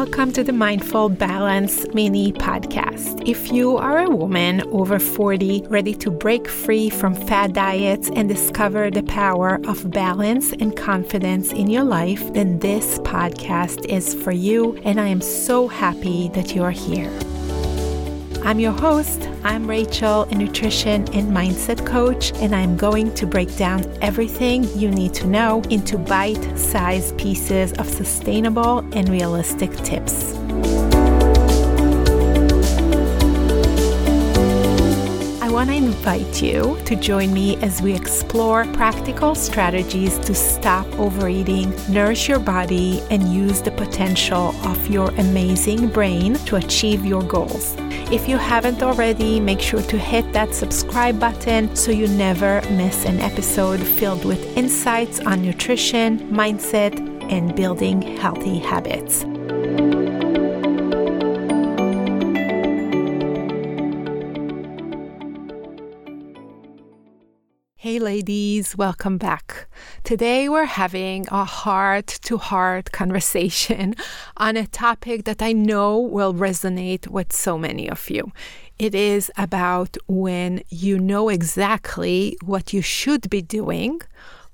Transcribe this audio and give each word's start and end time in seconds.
Welcome 0.00 0.32
to 0.32 0.44
the 0.44 0.52
Mindful 0.52 1.08
Balance 1.08 1.86
mini 1.94 2.30
podcast. 2.30 3.26
If 3.26 3.50
you 3.50 3.78
are 3.78 4.00
a 4.00 4.10
woman 4.10 4.60
over 4.70 4.98
40 4.98 5.62
ready 5.70 5.94
to 5.94 6.10
break 6.10 6.46
free 6.48 6.90
from 6.90 7.14
fad 7.14 7.54
diets 7.54 8.10
and 8.14 8.28
discover 8.28 8.90
the 8.90 9.04
power 9.04 9.58
of 9.66 9.90
balance 9.90 10.52
and 10.52 10.76
confidence 10.76 11.50
in 11.50 11.70
your 11.70 11.84
life, 11.84 12.30
then 12.34 12.58
this 12.58 12.98
podcast 12.98 13.86
is 13.86 14.12
for 14.12 14.32
you, 14.32 14.76
and 14.84 15.00
I 15.00 15.06
am 15.06 15.22
so 15.22 15.66
happy 15.66 16.28
that 16.34 16.54
you 16.54 16.62
are 16.62 16.70
here. 16.70 17.10
I'm 18.46 18.60
your 18.60 18.70
host. 18.70 19.28
I'm 19.42 19.68
Rachel, 19.68 20.22
a 20.22 20.34
nutrition 20.36 21.12
and 21.12 21.36
mindset 21.36 21.84
coach, 21.84 22.32
and 22.34 22.54
I'm 22.54 22.76
going 22.76 23.12
to 23.14 23.26
break 23.26 23.56
down 23.56 23.84
everything 24.00 24.62
you 24.78 24.88
need 24.88 25.14
to 25.14 25.26
know 25.26 25.62
into 25.68 25.98
bite 25.98 26.56
sized 26.56 27.18
pieces 27.18 27.72
of 27.72 27.88
sustainable 27.88 28.88
and 28.92 29.08
realistic 29.08 29.72
tips. 29.78 30.36
Want 35.56 35.70
to 35.70 35.74
invite 35.74 36.42
you 36.42 36.78
to 36.84 36.94
join 36.94 37.32
me 37.32 37.56
as 37.62 37.80
we 37.80 37.94
explore 37.94 38.66
practical 38.74 39.34
strategies 39.34 40.18
to 40.18 40.34
stop 40.34 40.86
overeating, 40.98 41.74
nourish 41.90 42.28
your 42.28 42.38
body, 42.38 43.02
and 43.10 43.32
use 43.32 43.62
the 43.62 43.70
potential 43.70 44.54
of 44.66 44.86
your 44.88 45.08
amazing 45.12 45.88
brain 45.88 46.34
to 46.44 46.56
achieve 46.56 47.06
your 47.06 47.22
goals. 47.22 47.74
If 48.12 48.28
you 48.28 48.36
haven't 48.36 48.82
already, 48.82 49.40
make 49.40 49.62
sure 49.62 49.80
to 49.80 49.96
hit 49.96 50.30
that 50.34 50.54
subscribe 50.54 51.18
button 51.18 51.74
so 51.74 51.90
you 51.90 52.06
never 52.06 52.60
miss 52.72 53.06
an 53.06 53.18
episode 53.20 53.80
filled 53.80 54.26
with 54.26 54.58
insights 54.58 55.20
on 55.20 55.40
nutrition, 55.40 56.18
mindset, 56.28 56.94
and 57.32 57.56
building 57.56 58.02
healthy 58.18 58.58
habits. 58.58 59.24
Hey, 67.86 68.00
ladies, 68.00 68.76
welcome 68.76 69.16
back. 69.16 69.68
Today, 70.02 70.48
we're 70.48 70.64
having 70.64 71.24
a 71.30 71.44
heart 71.44 72.08
to 72.24 72.36
heart 72.36 72.90
conversation 72.90 73.94
on 74.36 74.56
a 74.56 74.66
topic 74.66 75.22
that 75.22 75.40
I 75.40 75.52
know 75.52 75.96
will 76.00 76.34
resonate 76.34 77.06
with 77.06 77.32
so 77.32 77.56
many 77.56 77.88
of 77.88 78.10
you. 78.10 78.32
It 78.76 78.92
is 78.92 79.30
about 79.36 79.96
when 80.08 80.64
you 80.68 80.98
know 80.98 81.28
exactly 81.28 82.36
what 82.42 82.72
you 82.72 82.82
should 82.82 83.30
be 83.30 83.40
doing, 83.40 84.00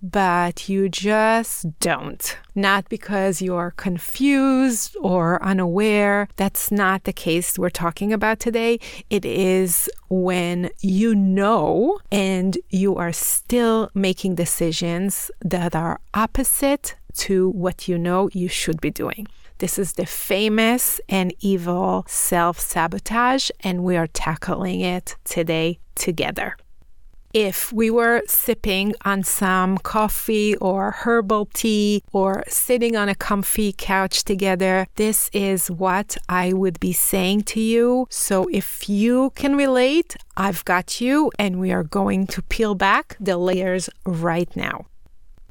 but 0.03 0.69
you 0.69 0.89
just 0.89 1.79
don't. 1.79 2.37
Not 2.55 2.89
because 2.89 3.41
you're 3.41 3.73
confused 3.77 4.97
or 5.01 5.43
unaware. 5.43 6.29
That's 6.37 6.73
not 6.73 7.05
the 7.05 7.13
case 7.13 7.59
we're 7.59 7.71
talking 7.71 8.13
about 8.13 8.41
today. 8.41 8.81
It 9.09 9.25
is 9.25 9.89
when 10.09 10.71
you 10.81 11.15
know 11.15 12.01
and 12.11 12.59
you 12.69 12.97
are 12.97 13.13
still 13.13 13.91
making 13.95 14.35
decisions 14.35 15.31
that 15.41 15.77
are 15.77 16.01
opposite 16.13 16.97
to 17.15 17.51
what 17.51 17.89
you 17.89 17.97
know 17.97 18.29
you 18.33 18.49
should 18.49 18.81
be 18.81 18.91
doing. 18.91 19.29
This 19.59 19.79
is 19.79 19.93
the 19.93 20.07
famous 20.07 21.01
and 21.09 21.33
evil 21.39 22.05
self 22.09 22.59
sabotage, 22.59 23.51
and 23.61 23.85
we 23.85 23.97
are 23.97 24.09
tackling 24.09 24.81
it 24.81 25.15
today 25.25 25.79
together 25.95 26.57
if 27.33 27.73
we 27.73 27.91
were 27.91 28.23
sipping 28.27 28.95
on 29.05 29.23
some 29.23 29.79
coffee 29.79 30.57
or 30.57 30.91
herbal 30.91 31.47
tea 31.55 32.03
or 32.13 32.45
sitting 32.49 32.97
on 32.97 33.09
a 33.09 33.15
comfy 33.15 33.75
couch 33.77 34.25
together, 34.25 34.87
this 34.97 35.31
is 35.33 35.71
what 35.71 36.17
I 36.29 36.53
would 36.53 36.79
be 36.81 36.93
saying 36.93 37.43
to 37.45 37.61
you. 37.61 38.07
So 38.11 38.49
if 38.53 38.89
you 38.89 39.31
can 39.35 39.57
relate, 39.57 40.17
I've 40.37 40.65
got 40.65 41.01
you, 41.01 41.31
and 41.39 41.59
we 41.59 41.73
are 41.73 41.85
going 41.85 42.27
to 42.29 42.43
peel 42.43 42.75
back 42.75 43.17
the 43.19 43.37
layers 43.37 43.89
right 44.05 44.55
now. 44.57 44.87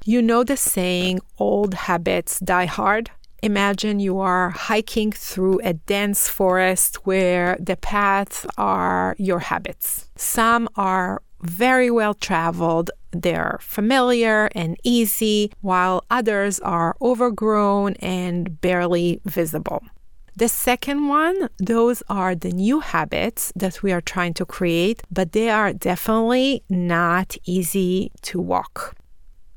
You 0.05 0.21
know 0.21 0.43
the 0.43 0.57
saying, 0.57 1.19
old 1.37 1.73
habits 1.73 2.39
die 2.39 2.65
hard? 2.65 3.11
Imagine 3.43 3.99
you 3.99 4.19
are 4.19 4.51
hiking 4.51 5.11
through 5.11 5.59
a 5.63 5.73
dense 5.73 6.27
forest 6.27 7.07
where 7.07 7.57
the 7.59 7.75
paths 7.75 8.45
are 8.57 9.15
your 9.17 9.39
habits. 9.39 10.09
Some 10.15 10.69
are 10.75 11.23
very 11.43 11.91
well 11.91 12.13
traveled, 12.13 12.91
they're 13.11 13.57
familiar 13.61 14.49
and 14.53 14.77
easy, 14.83 15.51
while 15.61 16.03
others 16.09 16.59
are 16.59 16.95
overgrown 17.01 17.93
and 17.95 18.61
barely 18.61 19.21
visible. 19.25 19.83
The 20.35 20.47
second 20.47 21.09
one, 21.09 21.49
those 21.59 22.01
are 22.09 22.35
the 22.35 22.51
new 22.51 22.79
habits 22.79 23.51
that 23.55 23.83
we 23.83 23.91
are 23.91 24.01
trying 24.01 24.33
to 24.35 24.45
create, 24.45 25.03
but 25.11 25.33
they 25.33 25.49
are 25.49 25.73
definitely 25.73 26.63
not 26.69 27.35
easy 27.45 28.11
to 28.21 28.39
walk. 28.39 28.95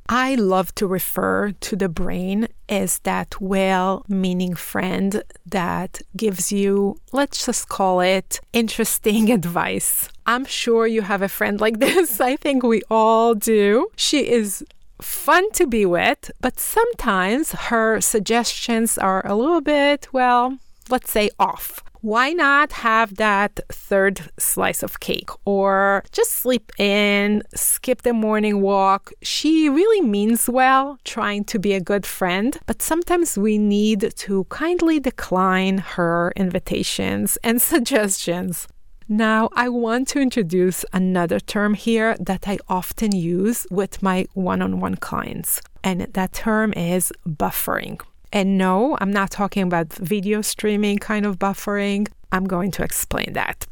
I 0.08 0.34
love 0.34 0.74
to 0.76 0.86
refer 0.86 1.52
to 1.52 1.76
the 1.76 1.88
brain 1.88 2.48
as 2.68 2.98
that 3.00 3.40
well 3.40 4.04
meaning 4.08 4.54
friend 4.54 5.22
that 5.46 6.02
gives 6.16 6.52
you, 6.52 7.00
let's 7.12 7.44
just 7.46 7.68
call 7.68 8.00
it, 8.00 8.40
interesting 8.52 9.30
advice. 9.38 10.08
I'm 10.26 10.44
sure 10.44 10.86
you 10.86 11.02
have 11.02 11.22
a 11.22 11.28
friend 11.28 11.60
like 11.60 11.78
this. 11.86 12.20
I 12.20 12.36
think 12.36 12.62
we 12.62 12.82
all 12.90 13.34
do. 13.34 13.88
She 13.96 14.30
is 14.30 14.64
fun 15.00 15.50
to 15.52 15.66
be 15.66 15.86
with, 15.86 16.30
but 16.40 16.60
sometimes 16.60 17.52
her 17.52 18.00
suggestions 18.00 18.98
are 18.98 19.26
a 19.26 19.34
little 19.34 19.60
bit, 19.60 20.08
well, 20.12 20.58
let's 20.90 21.10
say 21.10 21.30
off 21.38 21.82
why 22.04 22.34
not 22.34 22.70
have 22.72 23.14
that 23.14 23.60
third 23.70 24.20
slice 24.38 24.82
of 24.82 25.00
cake 25.00 25.30
or 25.46 26.04
just 26.12 26.32
sleep 26.32 26.70
in, 26.78 27.42
skip 27.54 28.02
the 28.02 28.12
morning 28.12 28.60
walk? 28.60 29.10
She 29.22 29.70
really 29.70 30.02
means 30.02 30.46
well, 30.46 30.98
trying 31.04 31.44
to 31.44 31.58
be 31.58 31.72
a 31.72 31.80
good 31.80 32.04
friend, 32.04 32.58
but 32.66 32.82
sometimes 32.82 33.38
we 33.38 33.56
need 33.56 34.12
to 34.16 34.44
kindly 34.50 35.00
decline 35.00 35.78
her 35.78 36.30
invitations 36.36 37.38
and 37.42 37.62
suggestions. 37.72 38.68
Now, 39.08 39.48
I 39.54 39.70
want 39.70 40.08
to 40.08 40.20
introduce 40.20 40.84
another 40.92 41.40
term 41.40 41.72
here 41.72 42.16
that 42.20 42.46
I 42.46 42.58
often 42.68 43.12
use 43.12 43.66
with 43.70 44.02
my 44.02 44.26
one 44.34 44.60
on 44.60 44.78
one 44.78 44.96
clients, 44.96 45.62
and 45.82 46.02
that 46.02 46.34
term 46.34 46.74
is 46.74 47.14
buffering. 47.26 47.98
And 48.34 48.58
no, 48.58 48.98
I'm 49.00 49.12
not 49.12 49.30
talking 49.30 49.62
about 49.62 49.92
video 49.92 50.42
streaming 50.42 50.98
kind 50.98 51.24
of 51.24 51.38
buffering. 51.38 52.08
I'm 52.32 52.46
going 52.46 52.72
to 52.72 52.82
explain 52.82 53.34
that. 53.34 53.64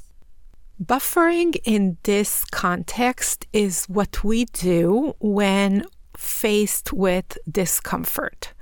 Buffering 0.80 1.56
in 1.64 1.98
this 2.04 2.44
context 2.44 3.44
is 3.52 3.86
what 3.86 4.22
we 4.22 4.44
do 4.44 5.14
when 5.18 5.84
faced 6.16 6.92
with 6.92 7.38
discomfort. 7.50 8.52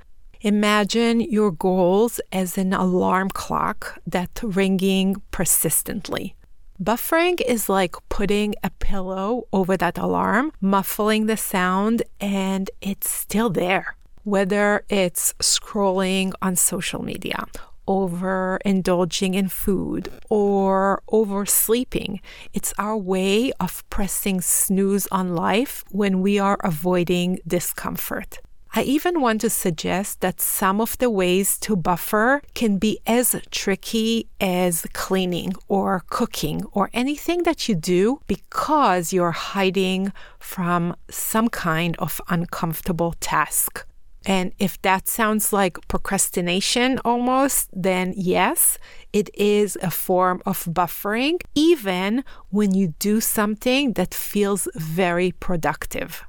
Imagine 0.41 1.21
your 1.21 1.51
goals 1.51 2.19
as 2.31 2.57
an 2.57 2.73
alarm 2.73 3.29
clock 3.29 3.99
that's 4.07 4.41
ringing 4.41 5.21
persistently. 5.29 6.35
Buffering 6.81 7.39
is 7.41 7.69
like 7.69 7.95
putting 8.09 8.55
a 8.63 8.71
pillow 8.71 9.43
over 9.53 9.77
that 9.77 9.99
alarm, 9.99 10.51
muffling 10.59 11.27
the 11.27 11.37
sound, 11.37 12.01
and 12.19 12.71
it's 12.81 13.07
still 13.07 13.51
there 13.51 13.95
whether 14.23 14.83
it's 14.89 15.33
scrolling 15.39 16.33
on 16.41 16.55
social 16.55 17.03
media, 17.03 17.45
over 17.87 18.59
indulging 18.63 19.33
in 19.33 19.49
food, 19.49 20.09
or 20.29 21.01
oversleeping. 21.11 22.19
It's 22.53 22.73
our 22.77 22.97
way 22.97 23.51
of 23.59 23.87
pressing 23.89 24.41
snooze 24.41 25.07
on 25.11 25.35
life 25.35 25.83
when 25.91 26.21
we 26.21 26.39
are 26.39 26.57
avoiding 26.63 27.39
discomfort. 27.47 28.39
I 28.73 28.83
even 28.83 29.19
want 29.19 29.41
to 29.41 29.49
suggest 29.49 30.21
that 30.21 30.39
some 30.39 30.79
of 30.79 30.97
the 30.99 31.09
ways 31.09 31.57
to 31.57 31.75
buffer 31.75 32.41
can 32.53 32.77
be 32.77 32.99
as 33.05 33.35
tricky 33.51 34.29
as 34.39 34.87
cleaning 34.93 35.55
or 35.67 36.03
cooking 36.09 36.63
or 36.71 36.89
anything 36.93 37.43
that 37.43 37.67
you 37.67 37.75
do 37.75 38.21
because 38.27 39.11
you're 39.11 39.31
hiding 39.31 40.13
from 40.39 40.95
some 41.09 41.49
kind 41.49 41.97
of 41.99 42.21
uncomfortable 42.29 43.13
task. 43.19 43.85
And 44.25 44.53
if 44.59 44.81
that 44.83 45.07
sounds 45.07 45.51
like 45.51 45.87
procrastination 45.87 46.99
almost, 47.03 47.69
then 47.73 48.13
yes, 48.15 48.77
it 49.13 49.29
is 49.33 49.77
a 49.81 49.89
form 49.89 50.41
of 50.45 50.65
buffering, 50.65 51.39
even 51.55 52.23
when 52.49 52.73
you 52.75 52.93
do 52.99 53.19
something 53.19 53.93
that 53.93 54.13
feels 54.13 54.67
very 54.75 55.31
productive. 55.31 56.23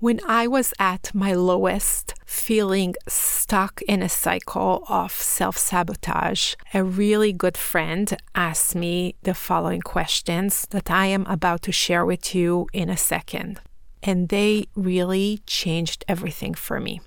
When 0.00 0.18
I 0.26 0.48
was 0.48 0.74
at 0.80 1.14
my 1.14 1.32
lowest, 1.32 2.14
feeling 2.26 2.96
stuck 3.06 3.82
in 3.82 4.02
a 4.02 4.08
cycle 4.08 4.82
of 4.88 5.12
self 5.12 5.56
sabotage, 5.56 6.54
a 6.74 6.82
really 6.82 7.32
good 7.32 7.56
friend 7.56 8.12
asked 8.34 8.74
me 8.74 9.14
the 9.22 9.32
following 9.32 9.80
questions 9.80 10.66
that 10.70 10.90
I 10.90 11.06
am 11.06 11.24
about 11.26 11.62
to 11.62 11.72
share 11.72 12.04
with 12.04 12.34
you 12.34 12.66
in 12.72 12.90
a 12.90 12.96
second. 12.96 13.60
And 14.02 14.28
they 14.28 14.66
really 14.74 15.40
changed 15.46 16.04
everything 16.08 16.54
for 16.54 16.80
me. 16.80 17.00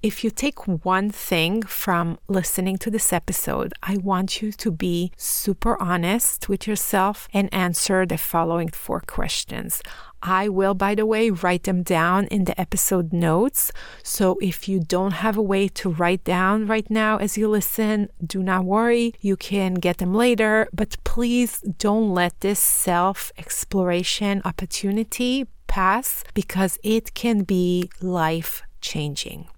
If 0.00 0.22
you 0.22 0.30
take 0.30 0.68
one 0.68 1.10
thing 1.10 1.62
from 1.62 2.20
listening 2.28 2.78
to 2.78 2.90
this 2.90 3.12
episode, 3.12 3.72
I 3.82 3.96
want 3.96 4.40
you 4.40 4.52
to 4.52 4.70
be 4.70 5.10
super 5.16 5.76
honest 5.82 6.48
with 6.48 6.68
yourself 6.68 7.26
and 7.34 7.52
answer 7.52 8.06
the 8.06 8.16
following 8.16 8.68
four 8.68 9.00
questions. 9.00 9.82
I 10.22 10.48
will, 10.48 10.74
by 10.74 10.94
the 10.94 11.04
way, 11.04 11.30
write 11.30 11.64
them 11.64 11.82
down 11.82 12.26
in 12.26 12.44
the 12.44 12.58
episode 12.60 13.12
notes. 13.12 13.72
So 14.04 14.38
if 14.40 14.68
you 14.68 14.78
don't 14.78 15.14
have 15.14 15.36
a 15.36 15.42
way 15.42 15.66
to 15.66 15.88
write 15.90 16.22
down 16.22 16.68
right 16.68 16.88
now 16.88 17.16
as 17.16 17.36
you 17.36 17.48
listen, 17.48 18.08
do 18.24 18.40
not 18.40 18.64
worry. 18.64 19.14
You 19.20 19.36
can 19.36 19.74
get 19.74 19.98
them 19.98 20.14
later, 20.14 20.68
but 20.72 20.96
please 21.02 21.60
don't 21.76 22.14
let 22.14 22.38
this 22.38 22.60
self 22.60 23.32
exploration 23.36 24.42
opportunity 24.44 25.48
pass 25.66 26.22
because 26.34 26.78
it 26.84 27.14
can 27.14 27.42
be 27.42 27.90
life 28.00 28.62
changing. 28.80 29.48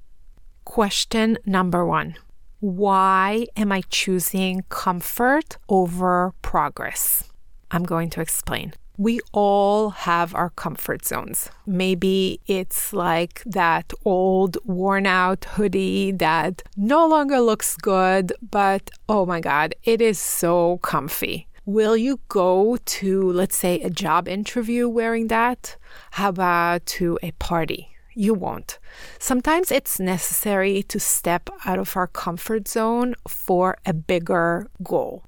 Question 0.70 1.36
number 1.44 1.84
one 1.84 2.14
Why 2.60 3.48
am 3.56 3.72
I 3.72 3.82
choosing 3.90 4.62
comfort 4.68 5.58
over 5.68 6.32
progress? 6.42 7.24
I'm 7.72 7.82
going 7.82 8.08
to 8.10 8.20
explain 8.20 8.74
we 8.96 9.18
all 9.32 9.90
have 9.90 10.32
our 10.32 10.50
comfort 10.50 11.04
zones. 11.04 11.50
Maybe 11.66 12.40
it's 12.46 12.92
like 12.92 13.42
that 13.46 13.92
old 14.04 14.58
worn 14.64 15.06
out 15.06 15.44
hoodie 15.56 16.12
that 16.12 16.62
no 16.76 17.04
longer 17.04 17.40
looks 17.40 17.76
good, 17.76 18.32
but 18.40 18.92
oh 19.08 19.26
my 19.26 19.40
God, 19.40 19.74
it 19.82 20.00
is 20.00 20.20
so 20.20 20.78
comfy. 20.82 21.48
Will 21.64 21.96
you 21.96 22.20
go 22.28 22.76
to, 22.76 23.32
let's 23.32 23.56
say, 23.56 23.80
a 23.80 23.90
job 23.90 24.28
interview 24.28 24.88
wearing 24.88 25.26
that? 25.26 25.76
How 26.12 26.28
about 26.28 26.86
to 26.94 27.18
a 27.24 27.32
party? 27.32 27.88
You 28.14 28.34
won't. 28.34 28.78
Sometimes 29.18 29.70
it's 29.70 30.00
necessary 30.00 30.82
to 30.84 30.98
step 30.98 31.48
out 31.64 31.78
of 31.78 31.96
our 31.96 32.06
comfort 32.06 32.68
zone 32.68 33.14
for 33.28 33.76
a 33.86 33.92
bigger 33.92 34.68
goal. 34.82 35.24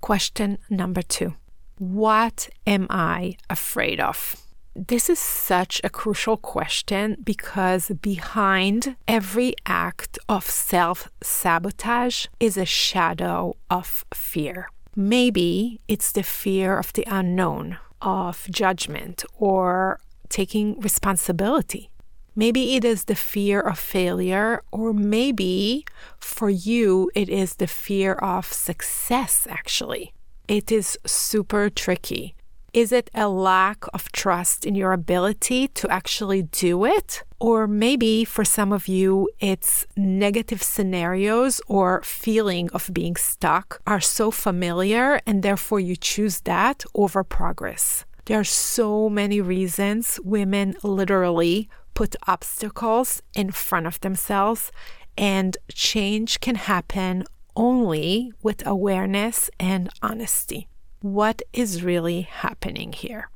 Question 0.00 0.58
number 0.68 1.02
two 1.02 1.34
what 1.78 2.48
am 2.66 2.86
I 2.88 3.36
afraid 3.50 4.00
of? 4.00 4.36
This 4.74 5.08
is 5.10 5.18
such 5.18 5.80
a 5.84 5.90
crucial 5.90 6.36
question 6.36 7.16
because 7.22 7.90
behind 8.00 8.96
every 9.06 9.54
act 9.66 10.18
of 10.28 10.48
self 10.48 11.10
sabotage 11.22 12.26
is 12.40 12.56
a 12.56 12.64
shadow 12.64 13.56
of 13.70 14.04
fear. 14.12 14.68
Maybe 14.94 15.80
it's 15.88 16.12
the 16.12 16.22
fear 16.22 16.78
of 16.78 16.92
the 16.94 17.04
unknown, 17.06 17.78
of 18.00 18.46
judgment, 18.50 19.24
or 19.38 20.00
taking 20.28 20.80
responsibility. 20.80 21.90
Maybe 22.36 22.76
it 22.76 22.84
is 22.84 23.04
the 23.04 23.14
fear 23.14 23.60
of 23.60 23.78
failure, 23.78 24.62
or 24.70 24.92
maybe 24.92 25.86
for 26.18 26.50
you, 26.50 27.10
it 27.14 27.28
is 27.28 27.54
the 27.54 27.66
fear 27.66 28.12
of 28.12 28.52
success, 28.52 29.46
actually 29.50 30.12
it 30.48 30.70
is 30.70 30.98
super 31.04 31.68
tricky. 31.70 32.34
Is 32.72 32.92
it 32.92 33.10
a 33.14 33.28
lack 33.28 33.84
of 33.94 34.12
trust 34.12 34.66
in 34.66 34.74
your 34.74 34.92
ability 34.92 35.68
to 35.68 35.88
actually 35.88 36.42
do 36.42 36.84
it? 36.84 37.22
Or 37.40 37.66
maybe 37.66 38.24
for 38.24 38.44
some 38.44 38.70
of 38.70 38.86
you, 38.86 39.30
it's 39.40 39.86
negative 39.96 40.62
scenarios 40.62 41.60
or 41.68 42.02
feeling 42.02 42.68
of 42.72 42.90
being 42.92 43.16
stuck 43.16 43.80
are 43.86 44.00
so 44.00 44.30
familiar 44.30 45.20
and 45.26 45.42
therefore 45.42 45.80
you 45.80 45.96
choose 45.96 46.40
that 46.42 46.84
over 46.94 47.24
progress. 47.24 48.04
There 48.26 48.40
are 48.40 48.44
so 48.44 49.08
many 49.08 49.40
reasons 49.40 50.20
women 50.22 50.74
literally 50.82 51.70
put 51.96 52.14
obstacles 52.28 53.22
in 53.34 53.50
front 53.50 53.86
of 53.86 53.98
themselves, 54.00 54.70
and 55.18 55.56
change 55.72 56.38
can 56.40 56.54
happen 56.54 57.24
only 57.56 58.30
with 58.42 58.64
awareness 58.66 59.50
and 59.58 59.88
honesty. 60.02 60.68
What 61.00 61.40
is 61.52 61.82
really 61.82 62.20
happening 62.20 62.92
here? 62.92 63.30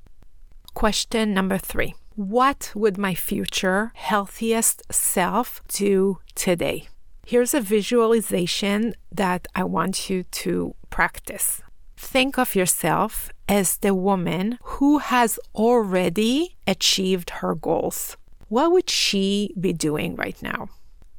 Question 0.75 1.33
number 1.33 1.57
three 1.59 1.95
What 2.15 2.71
would 2.75 2.99
my 2.99 3.15
future 3.15 3.93
healthiest 3.95 4.83
self 4.93 5.63
do 5.67 6.19
today? 6.35 6.89
Here's 7.27 7.55
a 7.55 7.61
visualization 7.63 8.95
that 9.11 9.49
I 9.55 9.65
want 9.65 10.11
you 10.11 10.25
to 10.43 10.75
practice. 10.91 11.63
Think 11.97 12.39
of 12.39 12.55
yourself 12.55 13.31
as 13.49 13.79
the 13.79 13.95
woman 13.95 14.59
who 14.63 14.99
has 14.99 15.39
already 15.55 16.57
achieved 16.67 17.31
her 17.41 17.55
goals. 17.55 18.17
What 18.51 18.73
would 18.73 18.91
she 18.91 19.55
be 19.59 19.73
doing 19.73 20.17
right 20.17 20.37
now? 20.43 20.71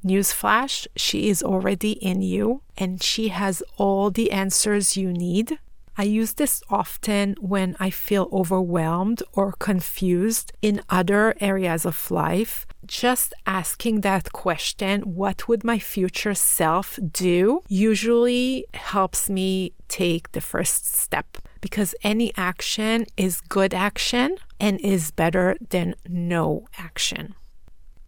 Newsflash, 0.04 0.86
she 0.98 1.30
is 1.30 1.42
already 1.42 1.94
in 1.94 2.22
you 2.22 2.62
and 2.78 3.02
she 3.02 3.30
has 3.30 3.64
all 3.78 4.12
the 4.12 4.32
answers 4.32 4.98
you 4.98 5.14
need. 5.14 5.58
I 5.98 6.04
use 6.04 6.34
this 6.34 6.62
often 6.70 7.38
when 7.40 7.78
I 7.80 7.90
feel 7.90 8.28
overwhelmed 8.34 9.24
or 9.32 9.54
confused 9.54 10.52
in 10.62 10.82
other 10.90 11.34
areas 11.40 11.86
of 11.86 12.12
life. 12.12 12.68
Just 12.86 13.34
asking 13.46 14.02
that 14.02 14.34
question, 14.34 15.02
what 15.02 15.48
would 15.48 15.64
my 15.64 15.80
future 15.80 16.34
self 16.34 17.00
do, 17.14 17.62
usually 17.70 18.66
helps 18.74 19.30
me 19.30 19.72
take 19.88 20.34
the 20.34 20.42
first 20.42 20.86
step 20.86 21.38
because 21.62 21.96
any 22.04 22.34
action 22.36 23.06
is 23.16 23.40
good 23.40 23.74
action 23.74 24.36
and 24.62 24.80
is 24.80 25.10
better 25.12 25.58
than 25.70 25.96
no 26.08 26.68
action. 26.78 27.34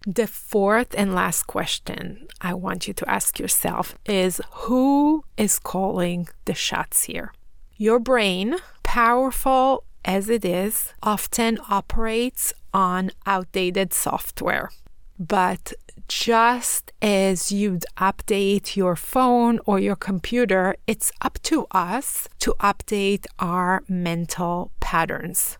The 0.06 0.28
fourth 0.28 0.94
and 0.96 1.16
last 1.16 1.48
question 1.48 2.28
I 2.40 2.54
want 2.54 2.88
you 2.88 2.94
to 2.94 3.10
ask 3.10 3.40
yourself 3.40 3.96
is 4.06 4.40
who 4.52 5.24
is 5.36 5.58
calling 5.58 6.28
the 6.46 6.54
shots 6.54 7.06
here? 7.06 7.34
Your 7.78 8.00
brain, 8.00 8.58
powerful 8.84 9.84
as 10.06 10.30
it 10.30 10.46
is, 10.46 10.94
often 11.02 11.58
operates 11.70 12.54
on 12.74 13.12
outdated 13.26 13.94
software. 13.94 14.70
But 15.18 15.74
just 16.08 16.92
as 17.02 17.52
you'd 17.52 17.86
update 17.98 18.76
your 18.76 18.96
phone 18.96 19.60
or 19.66 19.80
your 19.80 19.96
computer, 19.96 20.76
it's 20.86 21.12
up 21.22 21.40
to 21.44 21.66
us 21.72 22.28
to 22.40 22.54
update 22.60 23.26
our 23.40 23.84
mental 23.88 24.72
patterns. 24.82 25.58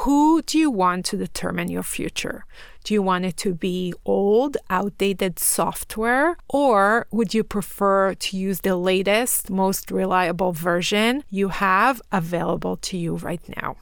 Who 0.00 0.42
do 0.42 0.58
you 0.58 0.70
want 0.70 1.06
to 1.06 1.16
determine 1.16 1.68
your 1.68 1.82
future? 1.82 2.44
Do 2.84 2.92
you 2.92 3.02
want 3.02 3.24
it 3.24 3.36
to 3.38 3.54
be 3.54 3.94
old, 4.04 4.58
outdated 4.68 5.38
software? 5.38 6.36
Or 6.50 7.06
would 7.10 7.32
you 7.32 7.42
prefer 7.42 8.14
to 8.14 8.36
use 8.36 8.60
the 8.60 8.76
latest, 8.76 9.48
most 9.48 9.90
reliable 9.90 10.52
version 10.52 11.24
you 11.30 11.48
have 11.48 12.02
available 12.12 12.76
to 12.88 12.98
you 12.98 13.16
right 13.16 13.40
now? 13.56 13.76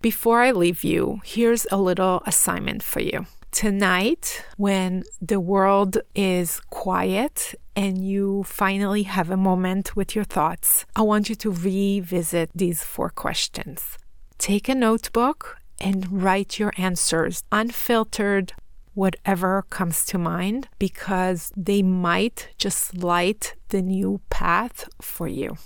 Before 0.00 0.42
I 0.42 0.52
leave 0.52 0.84
you, 0.84 1.20
here's 1.24 1.66
a 1.72 1.76
little 1.76 2.22
assignment 2.24 2.82
for 2.84 3.00
you. 3.00 3.26
Tonight, 3.50 4.44
when 4.56 5.02
the 5.20 5.40
world 5.40 5.98
is 6.14 6.60
quiet 6.70 7.56
and 7.74 8.06
you 8.06 8.44
finally 8.44 9.02
have 9.02 9.28
a 9.28 9.36
moment 9.36 9.96
with 9.96 10.14
your 10.14 10.24
thoughts, 10.24 10.86
I 10.94 11.02
want 11.02 11.28
you 11.28 11.34
to 11.34 11.50
revisit 11.50 12.50
these 12.54 12.84
four 12.84 13.10
questions. 13.10 13.98
Take 14.38 14.68
a 14.68 14.74
notebook 14.74 15.58
and 15.80 16.22
write 16.22 16.58
your 16.60 16.72
answers 16.76 17.42
unfiltered, 17.50 18.52
whatever 18.94 19.64
comes 19.68 20.04
to 20.06 20.18
mind, 20.18 20.68
because 20.78 21.52
they 21.56 21.82
might 21.82 22.48
just 22.56 22.96
light 22.96 23.54
the 23.70 23.82
new 23.82 24.20
path 24.30 24.88
for 25.02 25.26
you. 25.26 25.56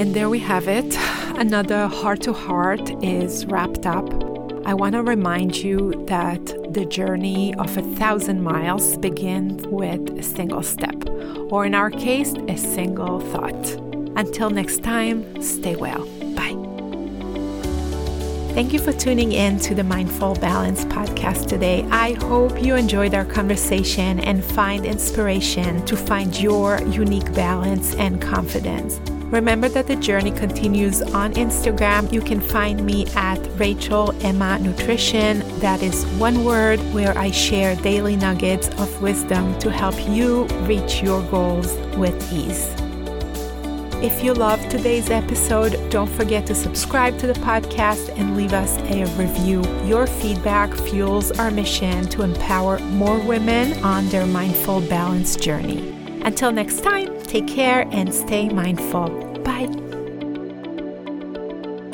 And 0.00 0.14
there 0.14 0.30
we 0.30 0.38
have 0.40 0.68
it. 0.68 0.96
Another 1.38 1.86
heart 1.86 2.22
to 2.22 2.32
heart 2.32 2.90
is 3.04 3.44
wrapped 3.46 3.84
up. 3.86 4.08
I 4.64 4.72
want 4.72 4.94
to 4.94 5.02
remind 5.02 5.56
you 5.56 6.04
that 6.08 6.44
the 6.72 6.86
journey 6.86 7.54
of 7.56 7.76
a 7.76 7.82
thousand 7.96 8.42
miles 8.42 8.96
begins 8.96 9.66
with 9.66 10.18
a 10.18 10.22
single 10.22 10.62
step, 10.62 10.96
or 11.52 11.66
in 11.66 11.74
our 11.74 11.90
case, 11.90 12.34
a 12.48 12.56
single 12.56 13.20
thought. 13.20 13.66
Until 14.16 14.48
next 14.48 14.82
time, 14.82 15.42
stay 15.42 15.76
well. 15.76 16.08
Thank 18.56 18.72
you 18.72 18.78
for 18.78 18.90
tuning 18.90 19.32
in 19.32 19.58
to 19.58 19.74
the 19.74 19.84
Mindful 19.84 20.34
Balance 20.36 20.86
podcast 20.86 21.46
today. 21.46 21.86
I 21.90 22.14
hope 22.14 22.62
you 22.62 22.74
enjoyed 22.74 23.12
our 23.12 23.26
conversation 23.26 24.18
and 24.20 24.42
find 24.42 24.86
inspiration 24.86 25.84
to 25.84 25.94
find 25.94 26.34
your 26.40 26.80
unique 26.84 27.30
balance 27.34 27.94
and 27.96 28.18
confidence. 28.18 28.98
Remember 29.30 29.68
that 29.68 29.88
the 29.88 29.96
journey 29.96 30.30
continues 30.30 31.02
on 31.02 31.34
Instagram. 31.34 32.10
You 32.10 32.22
can 32.22 32.40
find 32.40 32.82
me 32.82 33.06
at 33.08 33.36
Rachel 33.58 34.14
Emma 34.24 34.58
Nutrition. 34.58 35.40
That 35.60 35.82
is 35.82 36.06
one 36.16 36.42
word 36.42 36.80
where 36.94 37.12
I 37.18 37.32
share 37.32 37.76
daily 37.76 38.16
nuggets 38.16 38.68
of 38.78 39.02
wisdom 39.02 39.58
to 39.58 39.70
help 39.70 39.96
you 40.08 40.44
reach 40.64 41.02
your 41.02 41.20
goals 41.30 41.74
with 41.98 42.32
ease. 42.32 42.85
If 44.02 44.22
you 44.22 44.34
loved 44.34 44.70
today's 44.70 45.08
episode, 45.08 45.90
don't 45.90 46.10
forget 46.10 46.44
to 46.46 46.54
subscribe 46.54 47.18
to 47.18 47.26
the 47.26 47.32
podcast 47.32 48.10
and 48.18 48.36
leave 48.36 48.52
us 48.52 48.76
a 48.90 49.06
review. 49.16 49.62
Your 49.86 50.06
feedback 50.06 50.74
fuels 50.74 51.30
our 51.38 51.50
mission 51.50 52.06
to 52.10 52.22
empower 52.22 52.78
more 52.78 53.18
women 53.18 53.72
on 53.82 54.06
their 54.08 54.26
mindful 54.26 54.82
balance 54.82 55.34
journey. 55.34 55.94
Until 56.26 56.52
next 56.52 56.82
time, 56.82 57.22
take 57.22 57.48
care 57.48 57.88
and 57.90 58.12
stay 58.12 58.50
mindful. 58.50 59.08
Bye. 59.42 59.85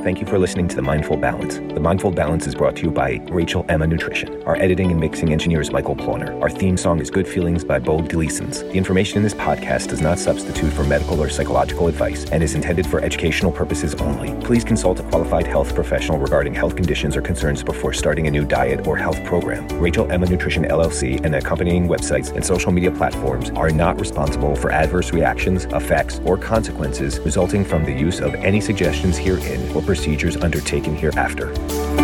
Thank 0.02 0.18
you 0.18 0.26
for 0.26 0.36
listening 0.36 0.66
to 0.66 0.74
The 0.74 0.82
Mindful 0.82 1.16
Balance. 1.16 1.58
The 1.58 1.78
Mindful 1.78 2.10
Balance 2.10 2.48
is 2.48 2.56
brought 2.56 2.74
to 2.74 2.82
you 2.82 2.90
by 2.90 3.20
Rachel 3.30 3.64
Emma 3.68 3.86
Nutrition. 3.86 4.42
Our 4.42 4.56
editing 4.56 4.90
and 4.90 4.98
mixing 4.98 5.32
engineer 5.32 5.60
is 5.60 5.70
Michael 5.70 5.94
Ploner. 5.94 6.42
Our 6.42 6.50
theme 6.50 6.76
song 6.76 6.98
is 6.98 7.08
Good 7.08 7.28
Feelings 7.28 7.62
by 7.62 7.78
Bo 7.78 7.98
Delisons. 7.98 8.68
The 8.68 8.76
information 8.76 9.18
in 9.18 9.22
this 9.22 9.32
podcast 9.32 9.90
does 9.90 10.00
not 10.00 10.18
substitute 10.18 10.72
for 10.72 10.82
medical 10.82 11.22
or 11.22 11.28
psychological 11.28 11.86
advice 11.86 12.28
and 12.32 12.42
is 12.42 12.56
intended 12.56 12.84
for 12.84 12.98
educational 12.98 13.52
purposes 13.52 13.94
only. 13.94 14.34
Please 14.44 14.64
consult 14.64 14.98
a 14.98 15.04
qualified 15.04 15.46
health 15.46 15.72
professional 15.72 16.18
regarding 16.18 16.52
health 16.52 16.74
conditions 16.74 17.16
or 17.16 17.22
concerns 17.22 17.62
before 17.62 17.92
starting 17.92 18.26
a 18.26 18.30
new 18.32 18.44
diet 18.44 18.84
or 18.88 18.96
health 18.96 19.22
program. 19.22 19.68
Rachel 19.78 20.10
Emma 20.10 20.26
Nutrition 20.26 20.64
LLC 20.64 21.24
and 21.24 21.32
the 21.32 21.38
accompanying 21.38 21.86
websites 21.86 22.34
and 22.34 22.44
social 22.44 22.72
media 22.72 22.90
platforms 22.90 23.50
are 23.50 23.70
not 23.70 24.00
responsible 24.00 24.56
for 24.56 24.72
adverse 24.72 25.12
reactions, 25.12 25.66
effects, 25.66 26.20
or 26.24 26.36
consequences 26.36 27.20
resulting 27.20 27.64
from 27.64 27.84
the 27.84 27.92
use 27.92 28.18
of 28.18 28.34
any 28.34 28.60
suggestions 28.60 29.16
herein 29.16 29.62
or 29.76 29.91
procedures 29.92 30.38
undertaken 30.38 30.96
hereafter. 30.96 32.01